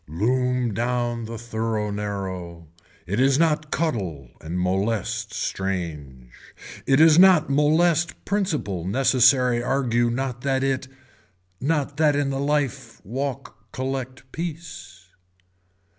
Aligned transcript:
Loom 0.07 0.73
down 0.73 1.25
the 1.25 1.37
thorough 1.37 1.91
narrow. 1.91 2.67
It 3.05 3.19
is 3.19 3.37
not 3.37 3.69
cuddle 3.69 4.31
and 4.41 4.59
molest 4.59 5.29
change. 5.55 6.31
It 6.87 6.99
is 6.99 7.19
not 7.19 7.51
molest 7.51 8.25
principal 8.25 8.83
necessary 8.83 9.61
argue 9.61 10.09
not 10.09 10.41
that 10.41 10.63
it, 10.63 10.87
not 11.59 11.97
that 11.97 12.15
in 12.15 12.31
life 12.31 12.99
walk 13.05 13.71
collect 13.71 14.23
piece. 14.31 15.05